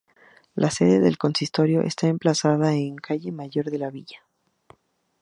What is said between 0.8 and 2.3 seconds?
del consistorio está